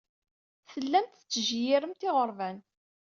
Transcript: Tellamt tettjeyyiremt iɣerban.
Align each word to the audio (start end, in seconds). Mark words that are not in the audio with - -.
Tellamt 0.71 1.13
tettjeyyiremt 1.19 2.01
iɣerban. 2.09 2.57